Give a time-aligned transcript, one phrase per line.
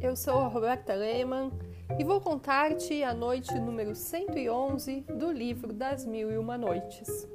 [0.00, 1.50] eu sou a Roberta Lehmann
[1.98, 7.28] e vou contar-te a noite número 111 do livro das Mil e Uma Noites.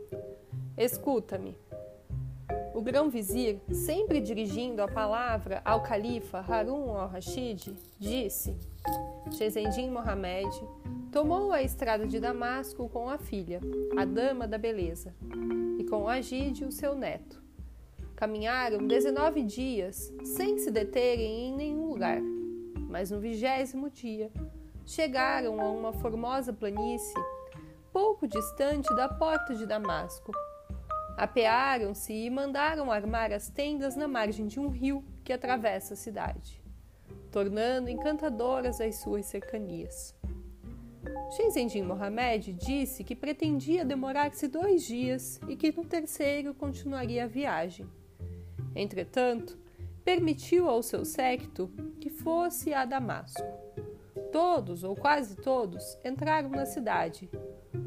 [0.78, 1.58] Escuta-me.
[2.74, 8.56] O grão-vizir, sempre dirigindo a palavra ao califa Harun al-Rashid, disse:
[9.32, 10.50] Shezendim Mohamed
[11.12, 13.60] tomou a estrada de Damasco com a filha,
[13.98, 15.16] a dama da beleza,
[15.80, 17.42] e com Agide, o seu neto.
[18.16, 22.22] Caminharam 19 dias sem se deterem em nenhum lugar,
[22.88, 24.32] mas no vigésimo dia
[24.86, 27.22] chegaram a uma formosa planície
[27.98, 30.32] pouco distante da porta de Damasco.
[31.18, 36.62] Apearam-se e mandaram armar as tendas na margem de um rio que atravessa a cidade,
[37.32, 40.16] tornando encantadoras as suas cercanias.
[41.36, 47.90] Shenzendin Mohamed disse que pretendia demorar-se dois dias e que no terceiro continuaria a viagem.
[48.76, 49.58] Entretanto,
[50.08, 53.44] permitiu ao seu séquito que fosse a Damasco.
[54.32, 57.30] Todos, ou quase todos, entraram na cidade,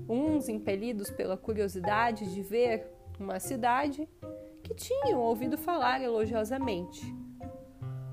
[0.07, 2.87] uns impelidos pela curiosidade de ver
[3.19, 4.07] uma cidade
[4.63, 7.01] que tinham ouvido falar elogiosamente,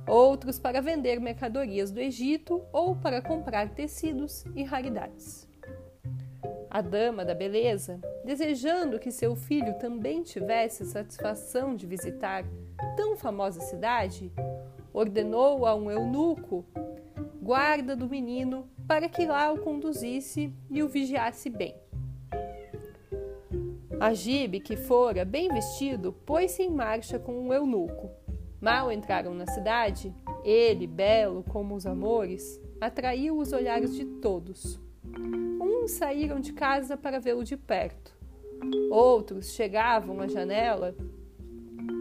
[0.07, 5.46] outros para vender mercadorias do Egito ou para comprar tecidos e raridades.
[6.77, 12.45] A dama da beleza, desejando que seu filho também tivesse satisfação de visitar
[12.95, 14.31] tão famosa cidade,
[14.93, 16.63] ordenou a um eunuco,
[17.41, 21.75] guarda do menino, para que lá o conduzisse e o vigiasse bem.
[23.99, 28.11] Agib, que fora bem vestido, pôs-se em marcha com o eunuco.
[28.61, 34.79] Mal entraram na cidade, ele, belo como os amores, atraiu os olhares de todos.
[35.87, 38.13] Uns saíram de casa para vê-lo de perto.
[38.91, 40.93] Outros chegavam à janela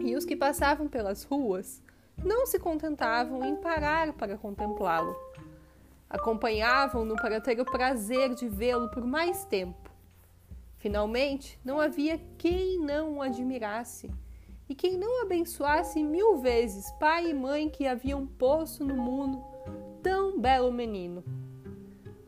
[0.03, 1.81] e os que passavam pelas ruas
[2.21, 5.15] não se contentavam em parar para contemplá-lo.
[6.09, 9.89] Acompanhavam-no para ter o prazer de vê-lo por mais tempo.
[10.75, 14.11] Finalmente, não havia quem não o admirasse
[14.67, 19.41] e quem não abençoasse mil vezes pai e mãe que haviam posto no mundo
[20.03, 21.23] tão belo menino.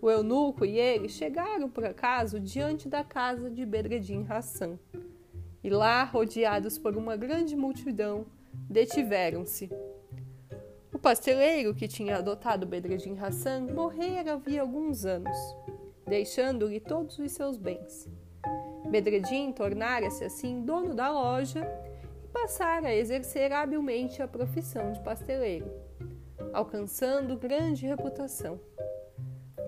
[0.02, 4.80] O eunuco e ele chegaram por acaso diante da casa de Bedreddin Hassan
[5.62, 9.70] e lá, rodeados por uma grande multidão, detiveram-se.
[10.94, 15.38] O pasteleiro que tinha adotado Bedreddin Hassan morrera havia alguns anos,
[16.08, 18.08] deixando-lhe todos os seus bens.
[18.90, 21.68] Bedreddin tornara-se assim dono da loja
[22.24, 25.70] e passara a exercer habilmente a profissão de pasteleiro,
[26.54, 28.60] alcançando grande reputação.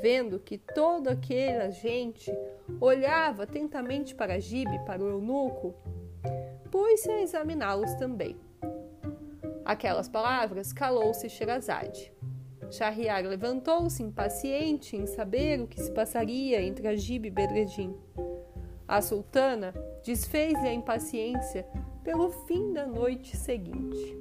[0.02, 2.36] Vendo que toda aquela gente
[2.80, 5.76] olhava atentamente para Gibe, para o eunuco,
[6.72, 8.36] pôs-se a examiná-los também.
[9.64, 12.12] Aquelas palavras calou-se Sherazade.
[12.72, 17.94] Shahriar levantou-se impaciente em saber o que se passaria entre Agib e Bedreddin.
[18.88, 19.74] A sultana
[20.04, 21.66] desfez-lhe a impaciência
[22.04, 24.18] pelo fim da noite seguinte.